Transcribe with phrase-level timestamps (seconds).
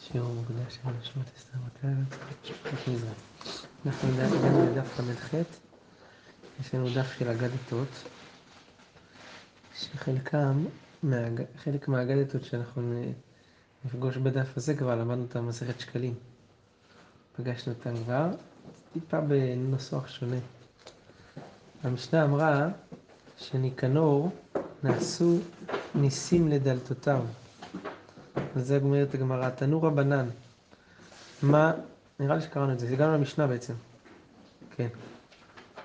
[0.00, 1.26] שיעור מוקדש של נשמות
[1.66, 3.12] מטרת, משפחת מזרח.
[3.86, 5.34] אנחנו הגענו לדף ל"ח,
[6.60, 7.88] יש לנו דף של אגדתות,
[9.74, 10.64] שחלקם,
[11.56, 13.12] חלק מהאגדתות שאנחנו
[13.84, 16.14] נפגוש בדף הזה כבר למדנו אותם במסכת שקלים.
[17.36, 18.28] פגשנו אותם כבר,
[18.92, 20.36] טיפה בנוסח שונה.
[21.82, 22.68] המשנה אמרה
[23.38, 24.30] שניקנור
[24.82, 25.38] נעשו
[25.94, 27.24] ניסים לדלתותיו.
[28.56, 30.28] וזה אומרת הגמרא, תנו רבנן.
[31.42, 31.72] מה,
[32.20, 33.74] נראה לי שקראנו את זה, הגענו למשנה בעצם.
[34.76, 34.88] כן,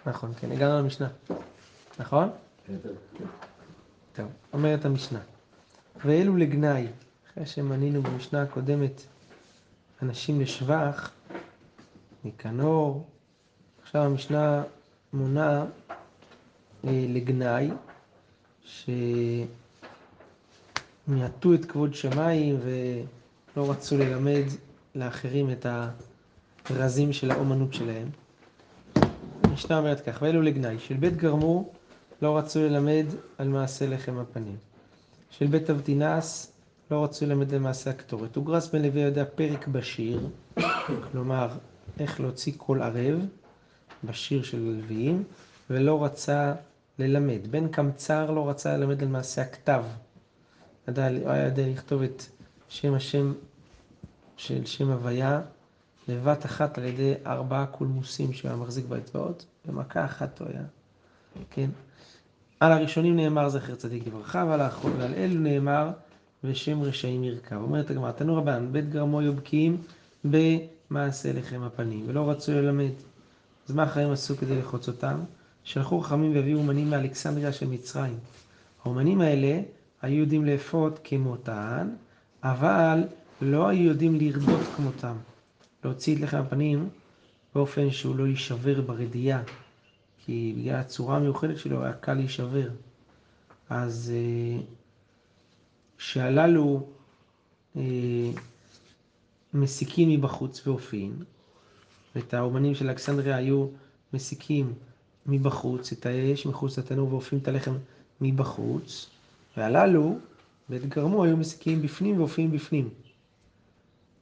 [0.05, 1.07] נכון, כן, הגענו למשנה.
[1.99, 2.29] נכון?
[2.67, 2.73] כן,
[4.13, 5.19] טוב, אומרת המשנה.
[6.05, 6.87] ואלו לגנאי,
[7.31, 9.01] אחרי שמנינו במשנה הקודמת
[10.01, 11.11] אנשים לשבח,
[12.25, 13.05] ניקנור,
[13.81, 14.63] עכשיו המשנה
[15.13, 15.65] מונה
[16.87, 17.69] אה, לגנאי,
[18.65, 18.89] ש...
[21.07, 24.43] מיעטו את כבוד שמיים ולא רצו ללמד
[24.95, 25.65] לאחרים את
[26.69, 28.09] הרזים של האומנות שלהם.
[29.43, 31.69] המשנה אומרת כך, ואלו לגנאי, של בית גרמו
[32.21, 33.05] לא רצו ללמד
[33.37, 34.55] על מעשה לחם הפנים.
[35.29, 36.51] של בית אבטינס
[36.91, 38.35] לא רצו ללמד על מעשה הקטורת.
[38.35, 40.27] הוגרס בן לוי יודע פרק בשיר,
[41.11, 41.49] כלומר
[41.99, 43.19] איך להוציא קול ערב
[44.03, 45.23] בשיר של הלוויים,
[45.69, 46.53] ולא רצה
[46.99, 47.47] ללמד.
[47.51, 49.83] בן קמצר לא רצה ללמד על מעשה הכתב.
[50.87, 52.23] ידע, היה יודע לכתוב את
[52.69, 53.33] שם השם
[54.37, 55.41] של שם הוויה
[56.07, 60.63] לבת אחת על ידי ארבעה קולמוסים שהוא היה מחזיק באצבעות, במכה אחת הוא היה,
[61.49, 61.69] כן?
[62.59, 65.89] על הראשונים נאמר זכר צדיק לברכה, ועל, האחרון, ועל אלו נאמר
[66.43, 67.55] ושם רשעים ירכב.
[67.55, 69.77] אומרת הגמרא, תנו רבן, בית גרמו יובקים
[70.91, 72.91] במעשה לחם הפנים, ולא רצו ללמד.
[73.67, 75.19] אז מה החיים עשו כדי לחוץ אותם?
[75.63, 78.17] שלחו חכמים והביאו אומנים מאלכסנדריה של מצרים.
[78.83, 79.61] האומנים האלה
[80.01, 81.89] היו יודעים לאפות כמותן,
[82.43, 83.03] אבל
[83.41, 85.15] לא היו יודעים לרדות כמותם.
[85.83, 86.89] להוציא את לחם הפנים
[87.55, 89.43] באופן שהוא לא יישבר ברדייה,
[90.25, 92.69] כי בגלל הצורה המיוחדת שלו היה קל להישבר.
[93.69, 94.61] אז אה,
[95.97, 96.87] שהללו
[97.77, 97.81] אה,
[99.53, 101.13] מסיקים מבחוץ ואופין,
[102.15, 103.67] ואת האומנים של אלכסנדריה היו
[104.13, 104.73] מסיקים
[105.25, 107.73] מבחוץ את האש מחוץ לתנור ואופים את הלחם
[108.21, 109.09] מבחוץ,
[109.57, 110.17] והללו,
[110.69, 112.89] בית גרמו, היו מסיקים בפנים ואופים בפנים.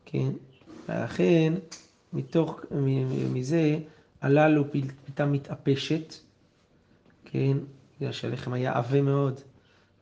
[0.06, 0.32] כן?
[0.90, 1.54] ולכן,
[2.14, 2.60] מתוך,
[3.34, 3.80] מזה,
[4.22, 4.64] הללו
[5.06, 6.14] פיתה מתאפשת,
[7.26, 7.58] כן?
[7.98, 9.42] בגלל שהלחם היה עבה מאוד,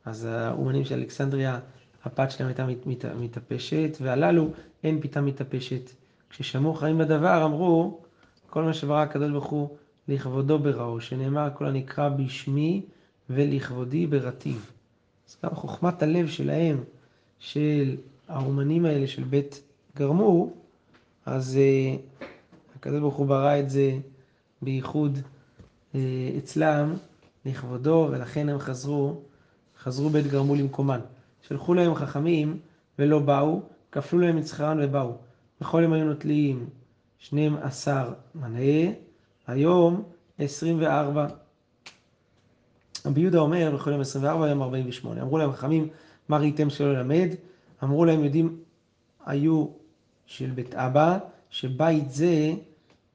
[0.05, 1.59] אז האומנים של אלכסנדריה,
[2.07, 4.49] הפת שלהם הייתה מת, מת, מתאפשת, והללו
[4.83, 5.91] אין פיתה מתאפשת.
[6.29, 7.99] כששמעו חיים בדבר, אמרו,
[8.49, 9.69] כל מה שברא הקדוש ברוך הוא
[10.07, 12.81] לכבודו בראו, שנאמר כל הנקרא בשמי
[13.29, 14.71] ולכבודי ברטיב.
[15.29, 16.83] אז גם חוכמת הלב שלהם,
[17.39, 17.95] של
[18.27, 19.61] האומנים האלה של בית
[19.97, 20.49] גרמו,
[21.25, 22.21] אז uh,
[22.75, 23.97] הקדוש ברוך הוא ברא את זה
[24.61, 25.17] בייחוד
[25.93, 25.97] uh,
[26.37, 26.93] אצלם
[27.45, 29.21] לכבודו, ולכן הם חזרו,
[29.79, 30.99] חזרו בית גרמו למקומן.
[31.41, 32.59] שלחו להם חכמים
[32.99, 33.61] ולא באו,
[33.91, 35.17] כפלו להם את שכרן ובאו.
[35.61, 36.69] בכל יום היו נוטלים
[37.19, 38.91] 12 מנה,
[39.47, 40.03] היום
[40.39, 41.27] 24.
[43.05, 45.21] רבי יהודה אומר, בכל יום 24, יום 48.
[45.21, 45.87] אמרו להם חכמים,
[46.29, 47.29] מה ראיתם שלא ללמד?
[47.83, 48.59] אמרו להם, יודעים,
[49.25, 49.67] היו
[50.25, 51.17] של בית אבא,
[51.49, 52.53] שבית זה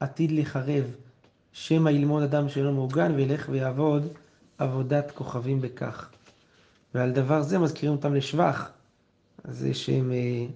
[0.01, 0.85] עתיד לחרב,
[1.53, 4.09] שמא ילמוד אדם שאינו מעוגן וילך ויעבוד
[4.59, 6.11] עבודת כוכבים בכך.
[6.95, 8.71] ועל דבר זה מזכירים אותם לשבח.
[9.45, 10.47] אז זה שהם, אה,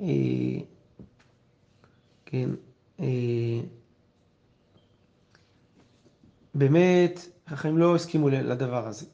[0.00, 0.60] אה,
[2.26, 2.50] כן,
[3.00, 3.60] אה,
[6.54, 9.06] באמת, החכמים לא הסכימו לדבר הזה.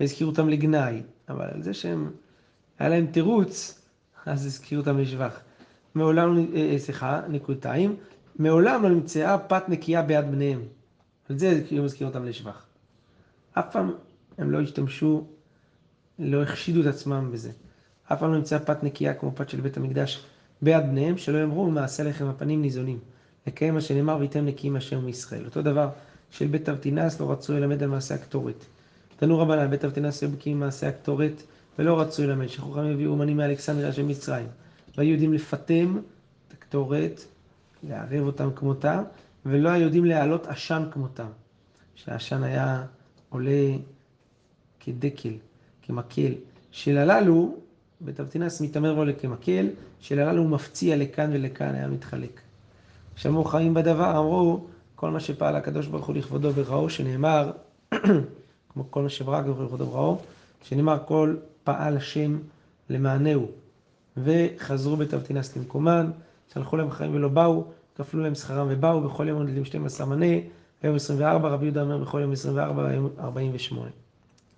[0.00, 2.10] והזכירו אותם לגנאי, אבל על זה שהם,
[2.78, 3.82] היה להם תירוץ,
[4.26, 5.40] אז הזכירו אותם לשבח.
[5.94, 7.96] מעולם, אה, אה, סליחה, נקודתיים,
[8.36, 10.62] מעולם לא נמצאה פת נקייה ביד בניהם.
[11.30, 12.66] על זה הם הזכירו אותם לשבח.
[13.52, 13.92] אף פעם
[14.38, 15.24] הם לא השתמשו,
[16.18, 17.50] לא החשידו את עצמם בזה.
[18.12, 20.24] אף פעם לא נמצאה פת נקייה כמו פת של בית המקדש
[20.62, 22.98] ביד בניהם, שלא יאמרו מעשה לחם הפנים ניזונים.
[23.46, 25.44] לקיים מה שנאמר וייתם נקיים השם מישראל.
[25.44, 25.88] אותו דבר
[26.30, 28.64] של בית אבטינס לא רצו ללמד על מעשה הקטורת.
[29.16, 31.42] תנו רבנן, בית אבטינס היו בקיאים מעשה הקטורת
[31.78, 32.46] ולא רצו ללמד.
[32.46, 34.46] שחוכמים הביאו אומנים מאלכסנדריה של מצרים.
[34.96, 35.98] והיו יודעים לפטם
[36.48, 37.20] את הקטורת,
[37.82, 39.02] לערב אותם כמותם,
[39.46, 41.28] ולא היו יודעים להעלות עשן כמותם.
[41.94, 42.84] שהעשן היה
[43.28, 43.76] עולה
[44.88, 45.32] כדקל,
[45.82, 46.32] כמקל.
[46.70, 47.54] של הללו,
[48.00, 49.66] בית אבטינס מתעמר ועולה כמקל,
[50.00, 52.40] של הללו הוא מפציע לכאן ולכאן, היה מתחלק.
[53.16, 57.50] שמעו חיים בדבר, אמרו, כל מה שפעל הקדוש ברוך הוא לכבודו וראו, שנאמר,
[58.72, 60.18] כמו כל מה שברק ברוך הוא וראו,
[60.62, 62.38] שנאמר כל פעל השם
[62.90, 63.48] למענהו,
[64.16, 66.10] וחזרו בתבטינס למקומן,
[66.52, 67.64] שלחו להם חיים ולא באו,
[67.96, 70.36] כפלו להם שכרם ובאו, בכל יום עונדים 12 מנה,
[70.82, 73.90] היום 24, רבי יהודה אומר בכל יום 24, היום 48.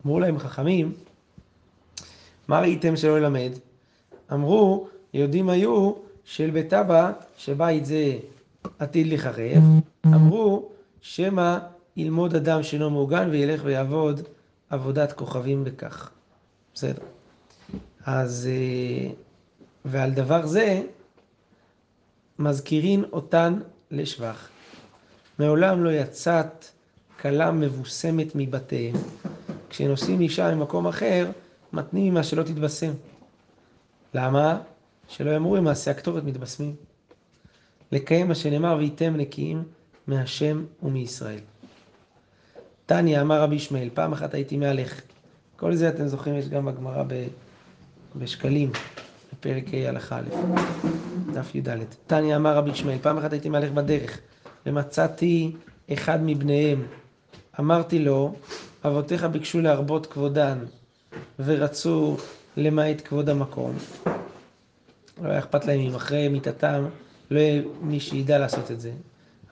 [0.07, 0.93] אמרו להם חכמים,
[2.49, 3.51] מה ראיתם שלא ילמד?
[4.33, 5.93] אמרו, יהודים היו
[6.25, 8.19] של בית אבא, שבית זה
[8.79, 9.63] עתיד לחרב,
[10.07, 10.69] אמרו,
[11.01, 11.59] שמא
[11.97, 14.21] ילמוד אדם שאינו מעוגן וילך ויעבוד
[14.71, 16.11] עבודת כוכבים בכך.
[16.75, 17.03] בסדר.
[18.07, 19.11] אז, אה,
[19.85, 20.83] ועל דבר זה
[22.39, 23.59] מזכירין אותן
[23.91, 24.49] לשבח.
[25.39, 26.65] מעולם לא יצאת
[27.21, 28.95] כלה מבוסמת מבתיהם.
[29.71, 31.31] כשנוסעים אישה ממקום אחר,
[31.73, 32.93] מתנים ממה שלא תתבשם.
[34.15, 34.61] למה?
[35.09, 36.75] שלא יאמרו עם מעשה הקטורת מתבשמים.
[37.93, 39.63] לקיים מה שנאמר וייתם נקיים
[40.07, 41.41] מהשם ומישראל.
[42.87, 45.01] תניא אמר רבי ישמעאל, פעם אחת הייתי מהלך.
[45.57, 47.05] כל זה אתם זוכרים, יש גם בגמרא
[48.17, 48.71] בשקלים,
[49.33, 50.25] בפרק ה' הלכה א',
[51.33, 51.69] דף י"ד.
[52.07, 54.19] תניא אמר רבי ישמעאל, פעם אחת הייתי מהלך בדרך,
[54.67, 55.53] ומצאתי
[55.93, 56.87] אחד מבניהם.
[57.61, 58.35] אמרתי לו,
[58.85, 60.59] אבותיך ביקשו להרבות כבודן,
[61.39, 62.17] ורצו
[62.57, 63.77] למעט כבוד המקום.
[65.23, 66.85] לא היה אכפת להם אם אחרי מיתתם
[67.31, 68.93] לא יהיה מי שידע לעשות את זה.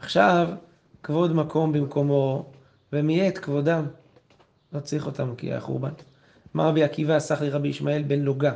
[0.01, 0.49] עכשיו,
[1.03, 2.47] כבוד מקום במקומו,
[2.93, 3.87] ומיעט כבודם.
[4.73, 5.91] לא צריך אותם כי היה חורבן.
[6.57, 8.53] אמר רבי עקיבא, סח לי רבי ישמעאל בן לוגה.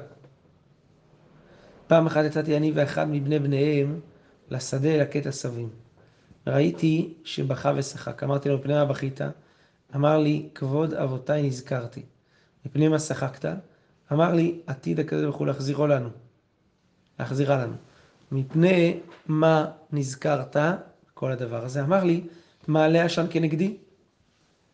[1.87, 4.01] פעם אחת יצאתי אני ואחד מבני בניהם
[4.51, 5.69] לשדה לקט עשבים.
[6.47, 8.23] ראיתי שבכה ושחק.
[8.23, 9.21] אמרתי לו, מפני מה בכית?
[9.95, 12.03] אמר לי, כבוד אבותיי נזכרתי.
[12.67, 13.57] מפני מה שחקת?
[14.13, 16.09] אמר לי, עתיד הקדוש ברוך הוא להחזירו לנו.
[17.21, 17.75] להחזירה לנו.
[18.33, 20.57] מפני מה נזכרת
[21.15, 21.83] כל הדבר הזה?
[21.83, 22.25] אמר לי,
[22.69, 23.77] מעלה עשן כנגדי.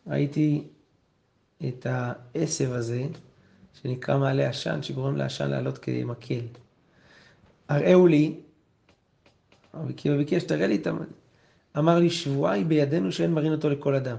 [0.07, 0.63] ראיתי
[1.67, 3.03] את העשב הזה,
[3.73, 6.41] שנקרא מעלה עשן, שגורם לעשן לעלות כמקל.
[7.69, 8.35] הראו לי,
[9.73, 10.99] רבי עקיבא ביקש, תראה לי את המ...
[11.77, 14.17] אמר לי, שבועה היא בידינו שאין מרין אותו לכל אדם.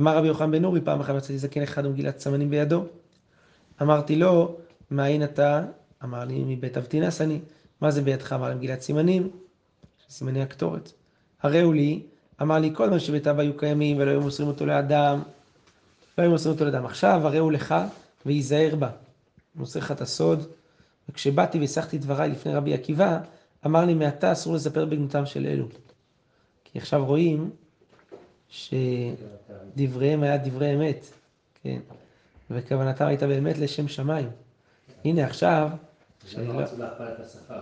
[0.00, 2.84] אמר רבי יוחנן בן אורי, פעם אחת מצאתי זקן אחד ומגילת סמנים בידו.
[3.82, 4.56] אמרתי לו,
[4.90, 5.64] מאין אתה?
[6.04, 7.40] אמר לי, מבית אבטינס אני.
[7.80, 8.32] מה זה בידך?
[8.32, 9.30] אמר לי, מגילת סימנים,
[10.08, 10.92] סימני הקטורת.
[11.42, 12.02] הראו לי,
[12.42, 15.22] אמר לי, כל מה שבית אבא היו קיימים ולא היו מוסרים אותו לאדם,
[16.18, 16.86] לא היו מוסרים אותו לאדם.
[16.86, 17.74] עכשיו הראו לך
[18.26, 18.90] וייזהר בה.
[19.54, 20.46] מוסר לך את הסוד.
[21.08, 23.18] וכשבאתי והסחתי דבריי לפני רבי עקיבא,
[23.66, 25.66] אמר לי, מעתה אסור לספר בגנותם של אלו.
[26.64, 27.50] כי עכשיו רואים
[28.52, 31.06] שדבריהם היה דברי אמת,
[31.62, 31.78] כן,
[32.50, 34.30] וכוונתם הייתה באמת לשם שמיים.
[35.04, 35.70] הנה עכשיו...
[36.38, 37.60] למה רצו להכפלת השכר?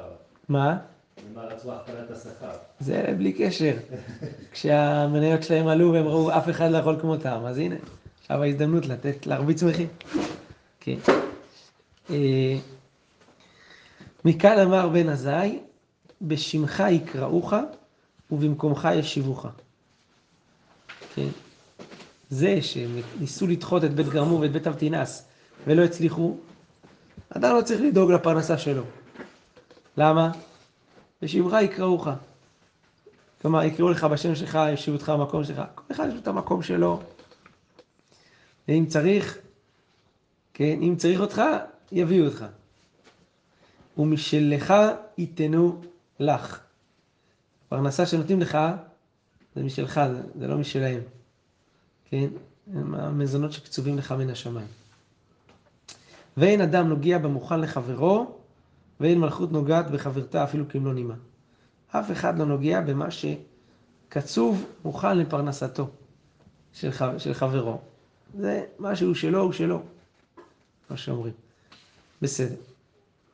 [0.48, 0.78] מה?
[1.32, 2.50] למה רצו להכפלת השכר?
[2.80, 3.76] זה בלי קשר.
[4.52, 7.76] כשהמניות שלהם עלו והם ראו אף אחד לא יכול כמותם, אז הנה,
[8.20, 9.88] עכשיו ההזדמנות לתת, להרביץ מחיר.
[10.80, 10.96] כן.
[12.10, 12.56] אה,
[14.24, 15.58] מכאן אמר בן עזאי,
[16.22, 17.54] בשמך יקראוך
[18.30, 19.46] ובמקומך ישיבוך.
[21.14, 21.28] כן.
[22.30, 25.24] זה שהם ניסו לדחות את בית גרמור ואת בית אבטינס
[25.66, 26.36] ולא הצליחו,
[27.30, 28.82] אדם לא צריך לדאוג לפרנסה שלו.
[29.96, 30.32] למה?
[31.22, 32.08] בשמך יקראוך.
[33.42, 35.62] כלומר, יקראו לך בשם שלך, ישיבו אותך במקום שלך.
[35.74, 37.02] כל אחד יש לו את המקום שלו.
[38.68, 39.38] ואם צריך,
[40.54, 41.42] כן, אם צריך אותך,
[41.92, 42.44] יביאו אותך.
[43.98, 44.74] ומשלך
[45.18, 45.80] ייתנו
[46.20, 46.60] לך.
[47.68, 48.58] פרנסה שנותנים לך,
[49.54, 51.00] זה משלך, זה, זה לא משלהם.
[52.04, 52.28] כן?
[52.74, 54.66] הם המזונות שקצובים לך מן השמיים.
[56.36, 58.36] ואין אדם נוגע במוכן לחברו,
[59.00, 61.14] ואין מלכות נוגעת בחברתה אפילו כמלוא נימה.
[61.88, 65.88] אף אחד לא נוגע במה שקצוב מוכן לפרנסתו
[66.72, 67.18] של, ח...
[67.18, 67.80] של חברו.
[68.38, 69.82] זה משהו שלו הוא שלו,
[70.90, 71.32] מה שאומרים.
[72.22, 72.54] בסדר.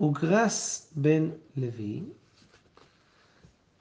[0.00, 2.02] אוגרס בן לוי,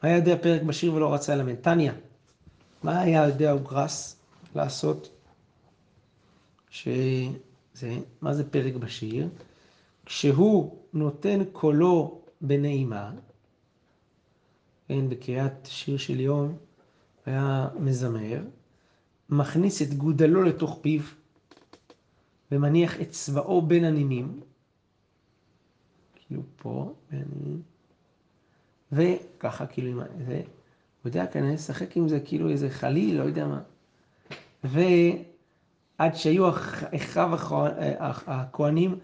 [0.02, 1.56] היה יודע פרק בשיר ולא רצה ללמד.
[1.56, 1.94] טניה,
[2.86, 4.20] מה היה יודע אוגרס
[4.56, 5.10] לעשות?
[6.70, 9.30] שזה, מה זה פרק בשיר?
[10.06, 13.12] כשהוא נותן קולו בנעימה,
[14.88, 16.58] כן, בקריאת שיר של יום,
[17.26, 18.42] היה מזמר,
[19.30, 21.02] מכניס את גודלו לתוך פיו
[22.52, 24.42] ומניח את צבאו בין הנימים,
[26.16, 26.94] כאילו פה,
[28.92, 30.42] וככה כאילו, זה,
[31.06, 33.62] הוא יודע כנראה לשחק עם זה כאילו איזה חליל, לא יודע מה.
[34.64, 36.50] ועד שהיו
[36.96, 37.32] אחיו
[38.28, 39.00] הכהנים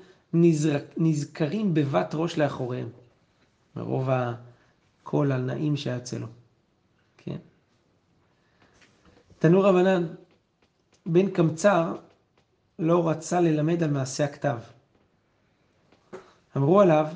[0.98, 2.90] נזכרים בבת ראש לאחוריהם.
[3.76, 4.10] מרוב
[5.04, 6.28] קול על נעים שיוצא לו.
[7.18, 7.38] כן.
[9.40, 10.08] תנו רבנן,
[11.06, 11.96] בן קמצר
[12.80, 14.58] לא רצה ללמד על מעשה הכתב.
[16.58, 17.08] אמרו עליו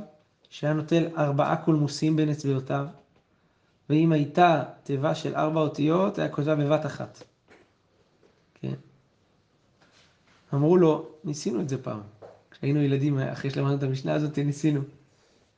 [0.49, 2.87] שהיה נוטל ארבעה קולמוסים בין אצבעותיו,
[3.89, 7.23] ואם הייתה תיבה של ארבע אותיות, היה כותב בבת אחת.
[8.53, 8.73] כן.
[10.53, 12.01] אמרו לו, ניסינו את זה פעם.
[12.51, 14.81] כשהיינו ילדים, אחרי שלמדנו את המשנה הזאת, ניסינו.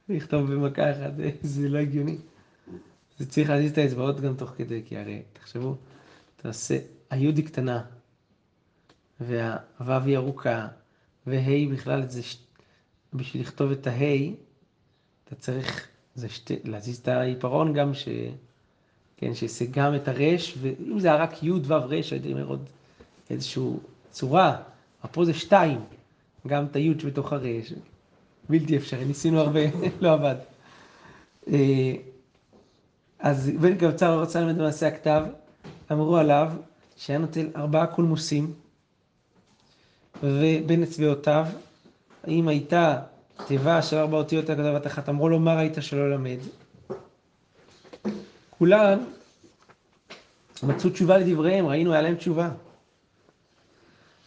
[0.09, 2.17] לכתוב במכה אחת, זה לא הגיוני.
[3.17, 5.75] זה צריך להזיז את האצבעות גם תוך כדי, כי הרי, תחשבו,
[6.35, 6.77] אתה עושה,
[7.09, 7.83] היודי קטנה,
[9.19, 10.67] והוו היא ארוכה,
[11.27, 12.37] והי בכלל זה, ש...
[13.13, 14.35] בשביל לכתוב את ההי,
[15.23, 15.87] אתה צריך
[16.17, 18.07] זה שתי, להזיז את העיפרון גם, ש...
[19.17, 22.65] כן, שיעשה גם את הרש, ואם זה היה רק י' ו' רש, הייתי אומר עוד
[23.29, 23.63] איזושהי
[24.11, 24.57] צורה,
[25.03, 25.79] אבל פה זה שתיים,
[26.47, 27.73] גם את הי' שבתוך הרש,
[28.49, 29.59] בלתי אפשרי, ניסינו הרבה,
[30.01, 30.35] לא עבד.
[31.47, 31.93] אה,
[33.19, 35.23] אז בן קבצר לא רצה ללמד במעשה הכתב,
[35.91, 36.51] אמרו עליו
[36.95, 38.53] שהיה נוטל ארבעה קולמוסים,
[40.23, 41.45] ובין אצבעותיו,
[42.27, 42.99] אם הייתה
[43.45, 46.37] תיבה של ארבע אותיות על כתבת אחת, אמרו לו מה ראית שלא למד?
[48.49, 48.99] כולן
[50.63, 52.49] מצאו תשובה לדבריהם, ראינו, היה להם תשובה.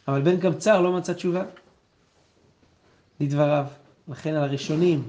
[0.08, 1.42] אבל בן קבצר לא מצא תשובה
[3.20, 3.66] לדבריו.
[4.08, 5.08] לכן על הראשונים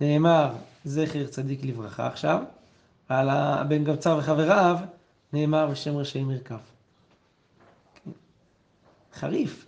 [0.00, 0.52] נאמר
[0.84, 2.42] זכר צדיק לברכה עכשיו,
[3.10, 3.28] ועל
[3.68, 4.76] בן קבצר וחבריו
[5.32, 6.58] נאמר בשם רשעים מרכב.
[9.14, 9.66] חריף.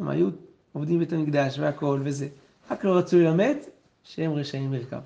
[0.00, 0.28] הם היו
[0.72, 2.28] עובדים בית המקדש והכל וזה.
[2.70, 3.56] רק לא רצו ללמד
[4.04, 5.00] שהם רשעים מרכב.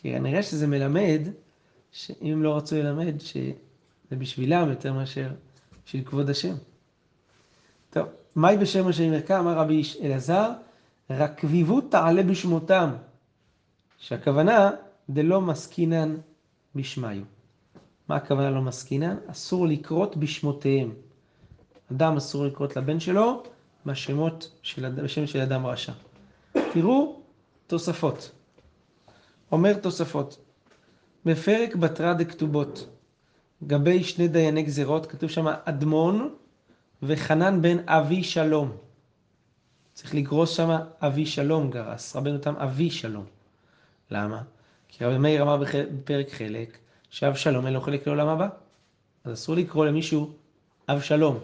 [0.00, 1.20] כי כנראה שזה מלמד,
[1.92, 5.30] שאם לא רצו ללמד, שזה בשבילם יותר מאשר
[5.86, 6.54] בשביל כבוד השם.
[7.90, 9.34] טוב, מהי בשם רשעים מרכב?
[9.34, 10.50] אמר רבי אלעזר,
[11.10, 12.90] רקביבות תעלה בשמותם.
[13.98, 14.70] שהכוונה,
[15.10, 16.16] דלא מסקינן
[16.74, 17.22] בשמיו.
[18.08, 19.16] מה הכוונה לא מסקינן?
[19.26, 20.92] אסור לקרות בשמותיהם.
[21.92, 23.42] אדם אסור לקרות לבן שלו
[23.86, 25.92] בשמות של, בשם של אדם רשע.
[26.52, 27.20] תראו
[27.66, 28.30] תוספות.
[29.52, 30.38] אומר תוספות,
[31.24, 32.88] בפרק בתרא דכתובות,
[33.66, 36.34] גבי שני דייני גזירות, כתוב שם אדמון
[37.02, 38.76] וחנן בן אבי שלום.
[39.92, 43.24] צריך לגרוס שם אבי שלום גרס, רבנו תם אבי שלום.
[44.10, 44.42] למה?
[44.88, 46.78] כי רבי מאיר אמר בפרק חלק,
[47.10, 48.48] שאב שלום אין לו חלק לעולם הבא.
[49.24, 50.32] אז אסור לקרוא למישהו
[50.88, 51.38] אב שלום.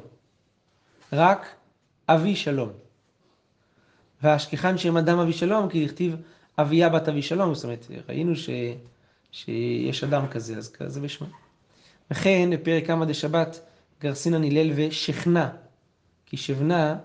[1.12, 1.54] רק
[2.14, 2.69] אבי שלום.
[4.23, 6.17] והשכחן שם אדם אבי שלום, כי הכתיב
[6.59, 8.50] אביה בת אבי שלום, זאת אומרת, ראינו ש,
[9.33, 11.26] שיש אדם כזה, אז כזה בשמו.
[12.11, 13.61] וכן, בפרק כמה דשבת,
[14.00, 15.50] גרסינן הלל ושכנה,
[16.26, 16.97] כי שבנה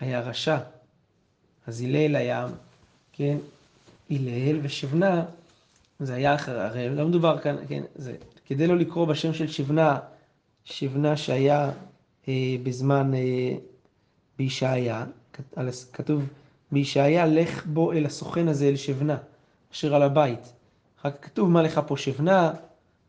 [0.00, 0.58] היה רשע.
[1.66, 2.46] אז הלל היה,
[3.12, 3.36] כן,
[4.10, 5.24] הלל ושבנה,
[6.00, 8.16] זה היה אחר, הרי לא מדובר כאן, כן, זה,
[8.46, 9.98] כדי לא לקרוא בשם של שבנה,
[10.64, 11.70] שבנה שהיה
[12.28, 13.54] אה, בזמן אה,
[14.42, 15.04] בישעיה,
[15.92, 16.22] כתוב
[16.72, 19.16] בישעיה, לך בו אל הסוכן הזה, אל שבנה,
[19.72, 20.52] אשר על הבית.
[21.00, 22.52] אחר כך כתוב מה לך פה שבנה,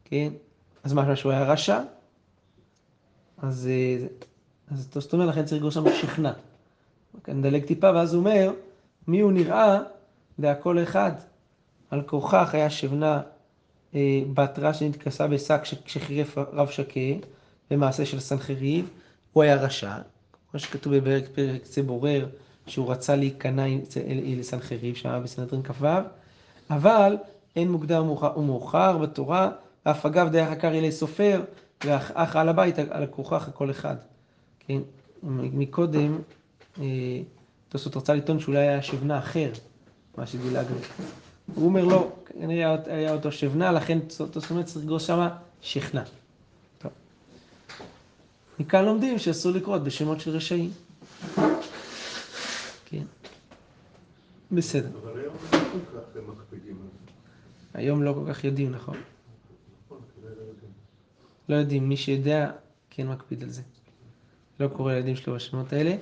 [0.06, 0.34] כן,
[0.84, 1.80] אז משמע שהוא היה רשע,
[3.38, 4.08] אז, אה,
[4.72, 6.34] אז זאת אומרת, לכן צריך לגרוס שם שכנה.
[7.28, 8.52] נדלג טיפה, ואז הוא אומר,
[9.08, 9.80] מי הוא נראה,
[10.40, 11.12] והכל אחד.
[11.90, 13.22] על כורכך היה שבנה
[13.96, 17.28] אה, בת רע שנתכסה בשק כשחירף רב שקה,
[17.72, 18.90] במעשה של סנחריב,
[19.34, 19.98] הוא היה רשע,
[20.54, 22.28] כמו שכתוב בפרק פרק זה בורר,
[22.68, 23.64] שהוא רצה להיכנע
[24.40, 25.86] לסנחריב, שהיה בסנהדרין כ"ו,
[26.70, 27.18] אבל
[27.56, 29.52] אין מוקדם ומאוחר בתורה,
[29.86, 31.42] ואף אגב עקר אלי סופר,
[31.86, 33.96] ואח על הבית, על הכרוכך הכל אחד.
[34.60, 34.80] כן,
[35.24, 36.18] מקודם,
[36.82, 36.86] אה,
[37.70, 39.52] תוספות רצה לטעון שאולי היה שבנה אחר,
[40.18, 40.78] מה שדילגנו.
[41.56, 44.00] הוא אומר לא, כנראה היה אותו שבנה, לכן
[44.32, 46.04] תוספות צריך לגרוס שמה שכנע.
[48.60, 50.72] מכאן לומדים שאסור לקרות בשמות של רשעים.
[52.86, 53.04] כן.
[54.52, 54.90] בסדר.
[55.04, 57.12] אבל היום לא כל כך מקפידים על זה.
[57.74, 58.98] היום לא כל כך יודעים, נכון?
[59.86, 60.30] נכון, לא.
[61.50, 62.52] לא יודעים, מי שיודע
[62.90, 63.62] כן מקפיד על זה.
[64.60, 65.96] לא קורא לילדים שלו בשמות האלה.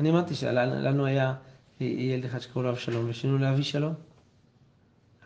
[0.00, 1.34] אני אמרתי שלנו היה
[1.80, 3.94] ילד אחד שקראו לו אבשלום, ושינו לאבי שלום.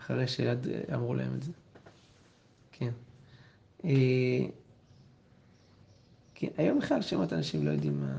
[0.00, 1.52] אחרי שאמרו להם את זה.
[2.72, 2.90] כן.
[6.34, 8.16] אה, כן, היום בכלל שמות אנשים לא יודעים מה...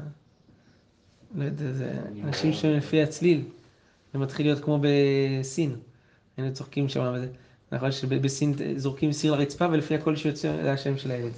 [1.36, 3.44] לא יודע, זה אנשים שהם לפי הצליל.
[4.14, 5.76] זה מתחיל להיות כמו בסין.
[6.38, 7.28] היינו צוחקים שם, וזה...
[7.72, 11.32] נכון שבסין זורקים סיר לרצפה ולפי הקול שיוצא זה השם של הילד.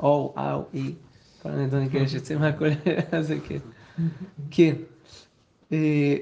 [0.00, 0.92] או, אאו, אי,
[1.42, 2.68] כל מיני דברים כאלה שיוצאים מהקול
[3.12, 3.58] הזה, כן.
[4.50, 4.74] כן.
[5.72, 6.16] אה,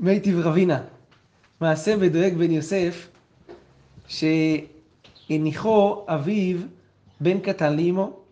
[0.00, 0.82] מיטיב רבינה,
[1.60, 3.08] מעשה בדואג בן יוסף,
[5.28, 6.58] שהניחו אביו
[7.20, 8.23] בן קטן לאמו.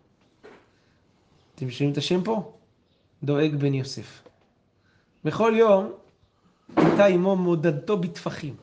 [1.55, 2.53] אתם שומעים את השם פה?
[3.23, 4.23] דואג בן יוסף.
[5.23, 5.91] בכל יום
[6.75, 8.55] הייתה אמו מודדתו בטפחים.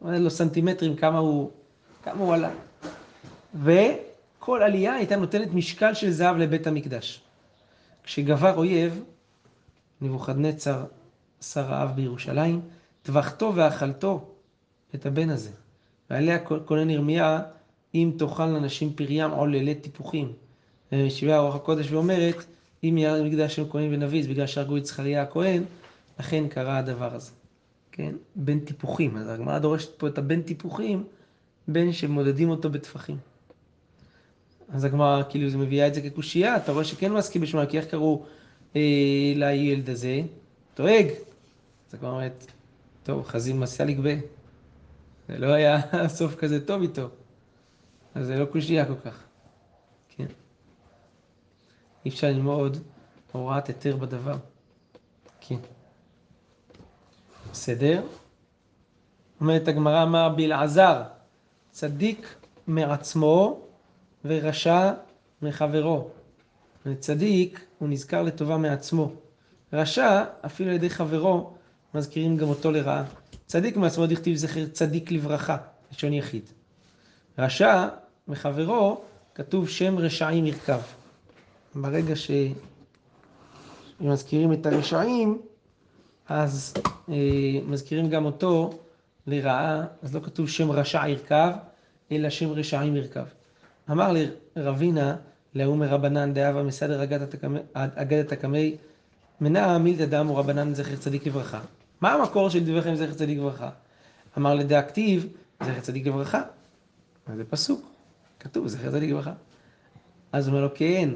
[0.00, 1.50] אומר לו סנטימטרים כמה הוא,
[2.02, 2.50] כמה הוא עלה.
[3.54, 7.20] וכל עלייה הייתה נותנת משקל של זהב לבית המקדש.
[8.04, 9.02] כשגבר אויב,
[10.00, 10.84] נבוכדנצר,
[11.40, 12.60] שר האב בירושלים,
[13.02, 14.24] טבחתו ואכלתו
[14.94, 15.50] את הבן הזה.
[16.10, 17.40] ועליה כונן ירמיה,
[17.94, 20.32] אם תאכל לנשים פריים עוללי טיפוחים.
[20.92, 22.44] ומשיבה הרוח הקודש ואומרת,
[22.84, 25.62] אם ירד מקדש של כהן ונביס, בגלל שהרגו את זכריה הכהן,
[26.20, 27.30] לכן קרה הדבר הזה.
[27.92, 28.14] כן?
[28.36, 29.16] בין טיפוחים.
[29.16, 31.04] אז הגמרא דורשת פה את הבין טיפוחים,
[31.68, 33.16] בין שמודדים אותו בטפחים.
[34.68, 37.86] אז הגמרא כאילו זה מביאה את זה כקושייה, אתה רואה שכן מסכים בשמונה, כי איך
[37.86, 38.24] קראו
[38.76, 40.20] אה, לילד הזה?
[40.76, 41.06] דואג.
[41.88, 42.46] אז הגמרא אומרת,
[43.02, 44.14] טוב, חזים מסע לגבה.
[45.28, 45.80] זה לא היה
[46.18, 47.08] סוף כזה טוב איתו.
[48.14, 49.27] אז זה לא קושייה כל כך.
[52.04, 52.76] אי אפשר ללמוד
[53.32, 54.36] הוראת היתר בדבר.
[55.40, 55.56] כן.
[57.52, 58.02] בסדר?
[59.40, 61.02] אומרת הגמרא, אמר בלעזר,
[61.70, 62.34] צדיק
[62.66, 63.60] מעצמו
[64.24, 64.92] ורשע
[65.42, 66.08] מחברו.
[66.98, 69.12] צדיק, הוא נזכר לטובה מעצמו.
[69.72, 71.52] רשע, אפילו על ידי חברו,
[71.94, 73.04] מזכירים גם אותו לרעה.
[73.46, 75.56] צדיק מעצמו דכתיב זכר צדיק לברכה,
[75.92, 76.42] לשון יחיד.
[77.38, 77.88] רשע
[78.28, 79.00] מחברו,
[79.34, 80.80] כתוב שם רשעים ירכב.
[81.74, 82.14] ברגע
[84.00, 85.38] שמזכירים את הרשעים,
[86.28, 86.74] אז
[87.08, 87.14] אה,
[87.66, 88.70] מזכירים גם אותו
[89.26, 91.52] לרעה, אז לא כתוב שם רשע ירכב,
[92.12, 93.24] אלא שם רשעים ירכב.
[93.90, 94.12] אמר
[94.56, 95.16] לרבינה,
[95.54, 97.02] להוא מרבנן דאבה מסדר
[97.74, 98.76] אגדת הקמי,
[99.40, 101.60] מנע מילתא דמו רבנן זכר צדיק לברכה.
[102.00, 103.70] מה המקור של דבריכם זכר צדיק לברכה?
[104.38, 105.26] אמר לדאקטיב,
[105.62, 106.42] זכר צדיק לברכה.
[107.36, 107.90] זה פסוק,
[108.40, 109.32] כתוב זכר צדיק לברכה.
[110.32, 111.10] אז הוא אומר לו, כן,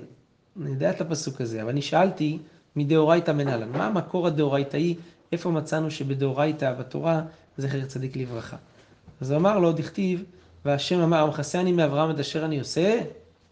[0.61, 2.39] אני יודע את הפסוק הזה, אבל אני שאלתי
[2.77, 4.97] מדאורייתא מנהלן, מה המקור הדאורייתאי,
[5.33, 7.23] איפה מצאנו שבדאורייתא בתורה
[7.59, 8.57] זכר צדיק לברכה.
[9.21, 10.25] אז הוא אמר לו, דכתיב,
[10.65, 13.01] והשם אמר, המכסה מאברהם את אשר אני עושה,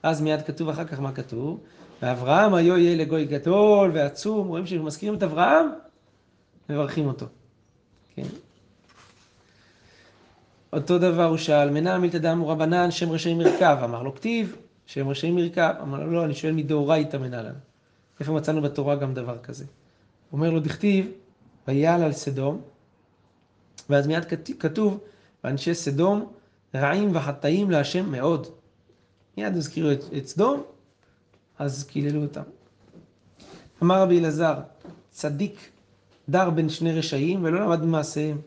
[0.03, 1.61] אז מיד כתוב אחר כך מה כתוב,
[2.03, 5.67] ואברהם היו יהיה לגוי גדול ועצום, רואים שמזכירים את אברהם,
[6.69, 7.27] מברכים אותו.
[8.15, 8.23] כן.
[10.73, 14.57] אותו דבר הוא שאל, מנע מילתא דאמרו רבנן שם רשעים מרכב, אמר לו כתיב,
[14.91, 17.55] שם רשעים מרכב, אמר לו לא, אני שואל מדאורייתא מנהלן.
[18.21, 19.65] איפה מצאנו בתורה גם דבר כזה?
[20.33, 21.07] אומר לו, דכתיב,
[21.69, 22.61] ויעל על סדום,
[23.91, 24.25] ואז מיד
[24.59, 25.01] כתוב,
[25.45, 26.33] ואנשי סדום
[26.75, 28.47] רעים וחטאים להשם מאוד.
[29.37, 30.63] מיד הזכירו את, את סדום,
[31.59, 32.43] אז קיללו אותם.
[33.83, 34.55] אמר רבי אלעזר,
[35.11, 35.71] צדיק
[36.29, 38.41] דר בין שני רשעים ולא למד ממעשיהם.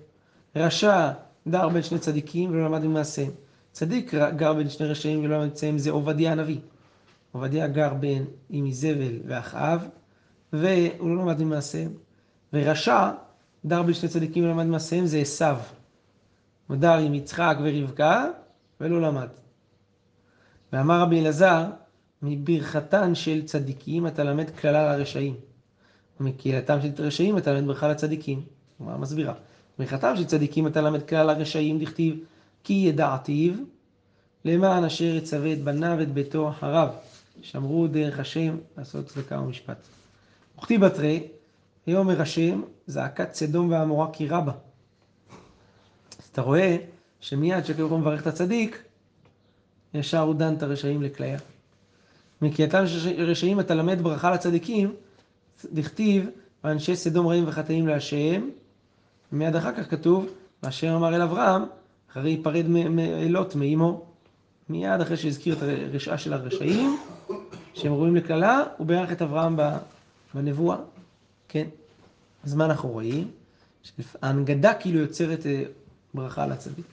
[0.55, 1.11] רשע
[1.47, 3.31] דר בין שני צדיקים ולא למד ממעשיהם.
[3.73, 6.59] צדיק גר בין שני רשעים ולא ממעשיהם זה עובדיה הנביא.
[7.31, 9.87] עובדיה גר בין עם איזבל ואחאב,
[10.53, 11.93] והוא לא למד ממעשיהם.
[12.53, 13.11] ורשע
[13.65, 15.57] דר בין שני צדיקים ולא למד ממעשיהם זה עשיו.
[16.67, 18.25] הוא דר עם יצחק ורבקה
[18.81, 19.27] ולא למד.
[20.73, 21.65] ואמר רבי אלעזר,
[22.21, 25.35] מברכתן של צדיקים אתה למד כללה לרשעים.
[26.19, 28.41] ומקהילתם של רשעים אתה למד ברכה לצדיקים.
[28.77, 29.33] כלומר, מסבירה.
[29.79, 32.15] ברכתם של צדיקים אתה למד כלל לרשעים, דכתיב
[32.63, 33.53] כי ידעתיו
[34.45, 36.89] למען אשר יצווה את בניו ואת ביתו אחריו.
[37.41, 39.77] שמרו דרך השם לעשות צדקה ומשפט.
[40.57, 41.27] וכתיב בתרי,
[41.87, 44.51] ויאמר השם, זעקת סדום ועמורה כי רבה.
[46.19, 46.77] אז אתה רואה
[47.19, 48.83] שמיד כל מברך את הצדיק,
[49.93, 51.39] ישר הוא דן את הרשעים לכליה.
[52.41, 54.95] מקהילתם של רשעים אתה למד ברכה לצדיקים,
[55.73, 56.29] דכתיב,
[56.63, 58.49] ואנשי סדום רעים וחטאים להשם,
[59.33, 60.27] ומיד אחר כך כתוב,
[60.63, 61.63] והשם אמר אל אברהם,
[62.13, 64.05] אחרי ייפרד מאלות מאמו.
[64.69, 66.97] מיד אחרי שהזכיר את הרשעה של הרשעים,
[67.73, 69.59] שהם ראויים לקללה, הוא בירך את אברהם
[70.33, 70.77] בנבואה.
[71.47, 71.67] כן.
[72.43, 73.31] אז מה אנחנו רואים?
[74.21, 75.63] ההנגדה כאילו יוצרת אה,
[76.13, 76.85] ברכה לצדיק.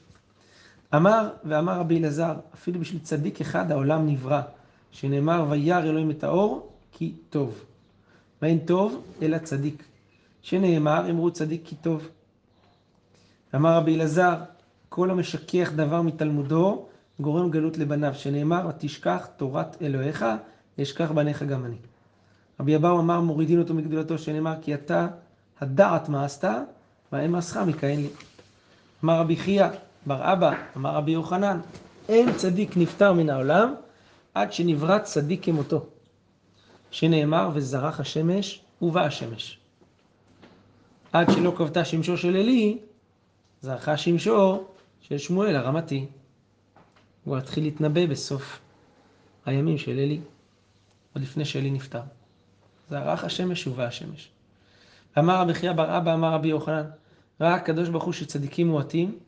[0.94, 4.40] אמר ואמר רבי אלעזר, אפילו בשביל צדיק אחד העולם נברא,
[4.90, 7.64] שנאמר וירא אלוהים את האור, כי טוב.
[8.42, 9.84] ואין טוב אלא צדיק.
[10.42, 12.08] שנאמר אמרו צדיק כי טוב.
[13.54, 14.36] אמר רבי אלעזר,
[14.90, 16.86] כל המשכך דבר מתלמודו,
[17.20, 20.24] גורם גלות לבניו, שנאמר, ותשכח תורת אלוהיך,
[20.82, 21.76] אשכח בניך גם אני.
[22.60, 25.08] רבי אבאו אמר, מורידין אותו מגדולתו, שנאמר, כי אתה
[25.60, 26.62] הדעת עשתה,
[27.12, 28.08] ואין מעשך מכהן לי.
[29.04, 29.66] אמר רבי חייא,
[30.06, 31.60] בר אבא, אמר רבי יוחנן,
[32.08, 33.74] אין צדיק נפטר מן העולם,
[34.34, 35.86] עד שנברא צדיק כמותו.
[36.90, 39.58] שנאמר, וזרח השמש ובא השמש.
[41.12, 42.78] עד שלא כבתה שמשו של עלי,
[43.62, 44.64] זרחה שמשו
[45.00, 46.06] של שמואל הרמתי.
[47.24, 48.60] הוא התחיל להתנבא בסוף
[49.46, 50.20] הימים של אלי,
[51.14, 52.00] עוד לפני שאלי נפטר.
[52.88, 54.30] זה ערך השמש ובא השמש.
[55.18, 56.84] אמר רבי חייא בר אבא, אמר רבי יוחנן,
[57.40, 59.18] ראה הקדוש ברוך הוא שצדיקים מועטים,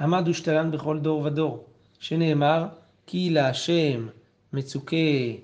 [0.00, 1.64] עמד ושתלן בכל דור ודור,
[1.98, 2.66] שנאמר,
[3.06, 4.08] כי להשם
[4.52, 5.40] מצוקי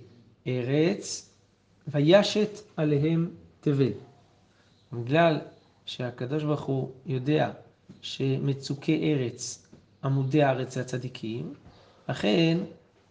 [0.47, 1.31] ארץ,
[1.89, 3.93] וישת עליהם תבל.
[4.93, 5.39] בגלל
[5.87, 7.51] שהקדוש ברוך הוא יודע
[8.03, 9.66] שמצוקי ארץ,
[10.05, 11.55] עמודי הארץ זה הצדיקים,
[12.09, 12.59] לכן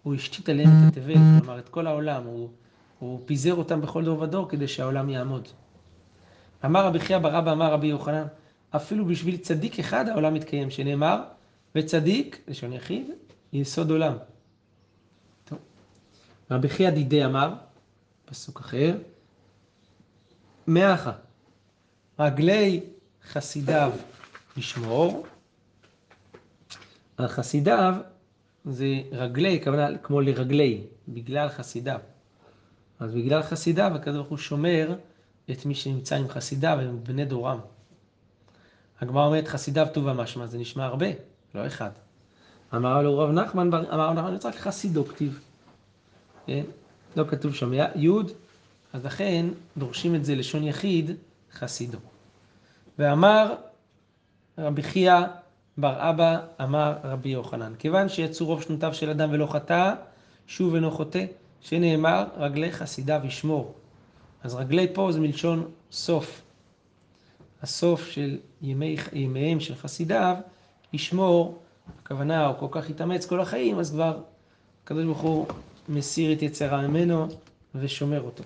[0.03, 2.49] הוא השתית עליהם את התבל, כלומר את כל העולם, הוא,
[2.99, 5.47] הוא פיזר אותם בכל דור ודור כדי שהעולם יעמוד.
[6.65, 8.27] אמר רבי חייא ברבא אמר רבי יוחנן,
[8.75, 11.23] אפילו בשביל צדיק אחד העולם מתקיים, שנאמר,
[11.75, 13.07] וצדיק, לשון יחיד,
[13.53, 14.13] יסוד עולם.
[15.45, 15.59] טוב.
[16.51, 17.53] רבי חייא דידי אמר,
[18.25, 18.97] פסוק אחר,
[20.67, 21.27] מאה אחת,
[22.19, 22.83] רגלי
[23.31, 23.91] חסידיו
[24.57, 25.25] לשמור,
[27.17, 27.95] על חסידיו
[28.65, 31.99] זה רגלי, כוונה כמו לרגלי, בגלל חסידיו.
[32.99, 34.95] אז בגלל חסידיו הקדוש ברוך הוא שומר
[35.51, 37.59] את מי שנמצא עם חסידיו, הם בני דורם.
[39.01, 41.07] הגמרא אומרת חסידיו טובה משמע, זה נשמע הרבה,
[41.55, 41.89] לא אחד.
[42.75, 45.39] אמר לו רב נחמן, אמר לו נחמן, רק חסידו כתיב.
[46.47, 46.63] כן?
[47.15, 48.09] לא כתוב שם י',
[48.93, 49.45] אז לכן
[49.77, 51.11] דורשים את זה לשון יחיד,
[51.53, 51.97] חסידו.
[52.99, 53.55] ואמר
[54.57, 55.21] רבי חייא
[55.77, 59.93] בר אבא, אמר רבי יוחנן, כיוון שיצאו רוב שנותיו של אדם ולא חטא,
[60.47, 61.25] שוב אינו חוטא,
[61.61, 63.73] שנאמר רגלי חסידיו ישמור.
[64.43, 66.41] אז רגלי פה זה מלשון סוף.
[67.61, 70.35] הסוף של ימי, ימיהם של חסידיו,
[70.93, 71.59] ישמור,
[72.03, 74.17] הכוונה, הוא כל כך התאמץ כל החיים, אז כבר
[74.83, 75.45] הקדוש ברוך הוא
[75.89, 77.27] מסיר את יצרה ממנו
[77.75, 78.43] ושומר אותו.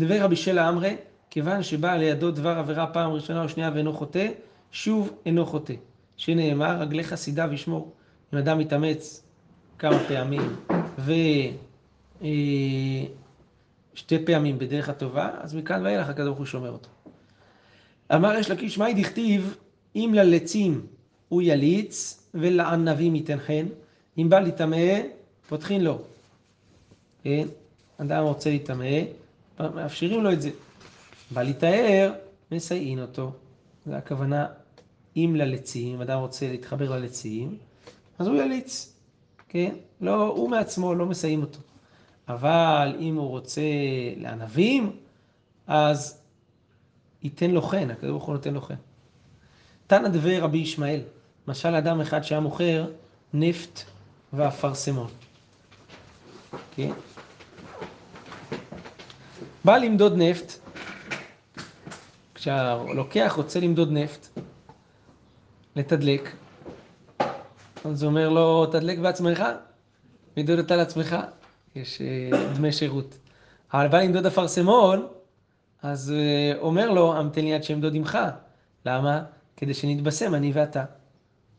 [0.00, 0.96] דבר רבי שלה אמרי,
[1.30, 4.28] כיוון שבא לידו דבר עבירה פעם ראשונה או שנייה ואינו חוטא,
[4.72, 5.74] שוב אינו חוטא.
[6.22, 7.92] שנאמר, רגלי חסידיו ישמור.
[8.32, 9.22] אם אדם מתאמץ
[9.78, 10.56] כמה פעמים
[10.98, 11.36] ושתי
[14.16, 16.88] אה, פעמים בדרך הטובה, אז מכאן ואילך הקדוש ברוך הוא שומר אותו.
[18.14, 19.56] אמר יש לקיש, מאי דכתיב,
[19.96, 20.86] אם ללצים
[21.28, 23.66] הוא יליץ ולענבים ייתן חן,
[24.18, 25.00] אם בא להיטמא,
[25.48, 26.02] פותחין לו.
[27.24, 27.48] כן?
[27.98, 28.98] אדם רוצה להיטמא,
[29.60, 30.50] מאפשרים לו את זה.
[31.30, 32.12] בא להיטהר,
[32.52, 33.32] מסייעין אותו.
[33.86, 34.46] זה הכוונה,
[35.16, 37.58] אם ללצים, אדם רוצה להתחבר ללצים,
[38.18, 38.96] אז הוא יליץ,
[39.48, 39.74] כן?
[40.00, 41.58] לא, הוא מעצמו, לא מסייעים אותו.
[42.28, 43.62] אבל אם הוא רוצה
[44.16, 44.96] לענבים,
[45.66, 46.18] אז
[47.22, 48.74] ייתן לו חן, הקדוש ברוך הוא נותן לו חן.
[49.86, 51.00] תנא דבי רבי ישמעאל,
[51.48, 52.86] משל אדם אחד שהיה מוכר
[53.34, 53.80] נפט
[54.32, 55.10] ואפרסמון.
[56.76, 56.90] כן?
[59.64, 60.52] בא למדוד נפט,
[62.34, 64.38] כשהלוקח רוצה למדוד נפט,
[65.76, 66.32] לתדלק,
[67.84, 69.42] אז הוא אומר לו, תדלק בעצמך,
[70.36, 71.16] מדוד אותה לעצמך,
[71.74, 73.18] יש אה, דמי שירות.
[73.74, 75.06] אבל בא למדוד אפרסמון,
[75.82, 78.18] אז אה, אומר לו, המתן לי עד שאמדוד עמך.
[78.86, 79.22] למה?
[79.56, 80.84] כדי שנתבשם, אני ואתה.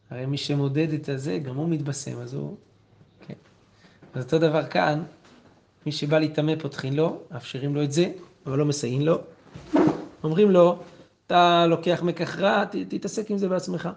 [0.10, 2.56] הרי מי שמודד את הזה, גם הוא מתבשם, אז הוא...
[3.28, 3.34] כן.
[4.14, 5.04] אז אותו דבר כאן,
[5.86, 8.12] מי שבא להתאמה פותחים לו, מאפשרים לו את זה,
[8.46, 9.18] אבל לא מסייעים לו.
[10.24, 10.80] אומרים לו,
[11.34, 13.90] אתה לוקח מקח רע, ת, תתעסק עם זה בעצמך.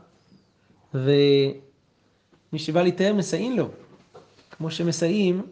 [0.95, 1.59] ומי
[2.57, 3.69] שבא להתאר, מסייעים לו.
[4.51, 5.43] כמו שמסייעים,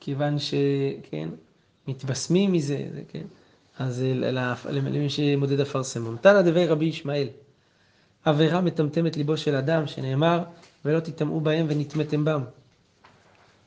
[0.00, 1.28] כיוון שכן,
[1.88, 3.24] מתבשמים מזה, זה, כן.
[3.78, 4.04] אז
[4.70, 6.16] למי שמודד אפרסמון.
[6.20, 7.28] תנא דבי רבי ישמעאל,
[8.24, 10.44] עבירה מטמטמת ליבו של אדם, שנאמר,
[10.84, 12.44] ולא תטמאו בהם ונטמאתם בם.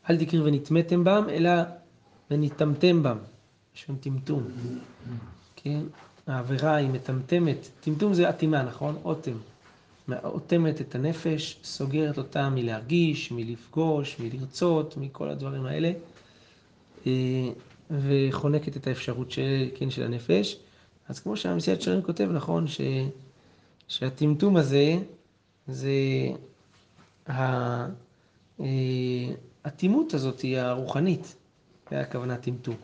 [0.09, 1.51] אל תקראו ונטמאתם בם, אלא
[2.31, 3.17] ונטמאתם בם.
[3.73, 4.43] שום טמטום.
[5.55, 5.81] כן?
[6.27, 7.69] העבירה היא מטמטמת.
[7.79, 8.97] טמטום זה אטימה, נכון?
[9.03, 9.37] אוטם.
[10.23, 15.91] אוטמת את הנפש, סוגרת אותה מלהרגיש, מלפגוש, מלרצות, מכל הדברים האלה.
[17.07, 17.11] אה,
[17.91, 20.57] וחונקת את האפשרות של, כן, של הנפש.
[21.09, 22.81] אז כמו שהמסיעת שרים כותב, נכון, ש,
[23.87, 24.97] שהטמטום הזה,
[25.67, 25.91] זה
[29.65, 31.35] האטימות אה, הזאת היא הרוחנית,
[31.91, 32.75] זה הכוונה טמטום.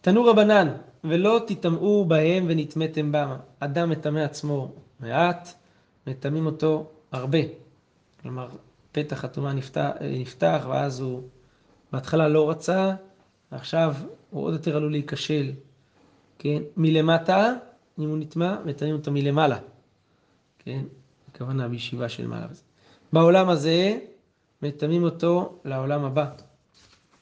[0.00, 0.68] תנו רבנן,
[1.08, 3.36] ולא תטמאו בהם ונטמאתם בם.
[3.60, 5.54] אדם מטמא עצמו מעט,
[6.06, 7.38] מטמאים אותו הרבה.
[8.22, 8.48] כלומר,
[8.92, 11.22] פתח הטומאה נפתח, נפתח, ואז הוא
[11.92, 12.94] בהתחלה לא רצה,
[13.50, 13.94] עכשיו
[14.30, 15.52] הוא עוד יותר עלול להיכשל,
[16.38, 16.62] כן?
[16.76, 17.52] מלמטה,
[17.98, 19.58] אם הוא נטמע, מטמאים אותו מלמעלה,
[20.58, 20.84] כן?
[21.28, 22.46] הכוונה בישיבה של מעלה.
[23.12, 23.98] בעולם הזה,
[24.62, 26.30] מטמאים אותו לעולם הבא,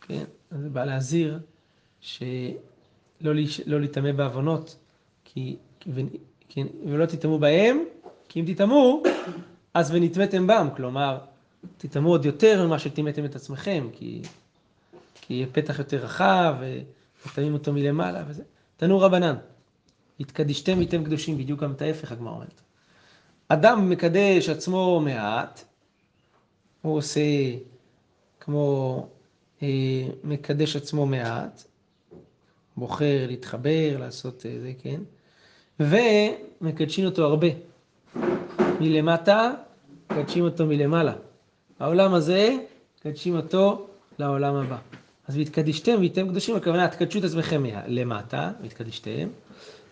[0.00, 0.24] כן?
[0.50, 1.38] זה בא להזהיר
[2.00, 2.24] שלא
[3.20, 4.76] לא להיטמא בעוונות,
[5.24, 6.00] כי, ו,
[6.48, 7.84] כן, ולא תטמאו בהם,
[8.28, 9.02] כי אם תטמאו,
[9.74, 11.18] אז ונטמאתם בם, כלומר,
[11.78, 14.22] תטמאו עוד יותר ממה שטימאתם את עצמכם, כי,
[15.20, 16.54] כי יהיה פתח יותר רחב,
[17.26, 18.42] וטמאים אותו מלמעלה וזה.
[18.76, 19.36] תנו רבנן,
[20.20, 22.60] התקדישתם איתם קדושים, בדיוק גם את ההפך הגמרא אומרת.
[23.48, 25.64] אדם מקדש עצמו מעט,
[26.82, 27.20] הוא עושה
[28.40, 29.06] כמו
[29.62, 29.68] אה,
[30.24, 31.64] מקדש עצמו מעט,
[32.76, 35.00] בוחר להתחבר, לעשות אה, זה, כן,
[35.80, 37.48] ומקדשים אותו הרבה.
[38.80, 39.52] מלמטה,
[40.10, 41.14] מקדשים אותו מלמעלה.
[41.80, 42.56] העולם הזה,
[42.98, 43.86] מקדשים אותו
[44.18, 44.76] לעולם הבא.
[45.28, 49.28] אז והתקדישתם והייתם קדושים, הכוונה, תקדשו את עצמכם למטה, והתקדישתם,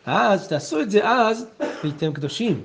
[0.06, 2.62] אז תעשו את זה אז, והייתם קדושים.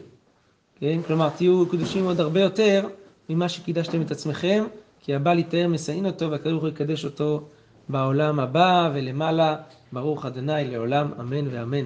[0.79, 0.99] כן?
[1.07, 2.87] כלומר, תהיו קדושים עוד הרבה יותר
[3.29, 4.63] ממה שקידשתם את עצמכם,
[5.01, 7.47] כי הבא להתאר מסעין אותו, והקדוש ברוך הוא יקדש אותו
[7.89, 9.55] בעולם הבא ולמעלה.
[9.93, 11.85] ברוך אדוני לעולם, אמן ואמן.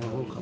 [0.00, 0.36] ברוך